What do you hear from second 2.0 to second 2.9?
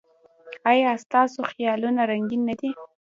رنګین نه دي؟